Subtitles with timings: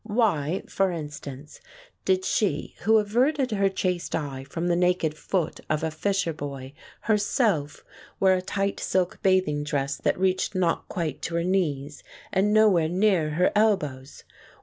[0.03, 1.61] Why, for instance,
[2.05, 6.73] did she who averted her chaste eye from the naked foot of a fisher boy
[7.01, 7.83] herself
[8.19, 12.01] wear a tight silk bathing dress that reached not quite to her knees,
[12.31, 14.23] and nowhere near her elbows?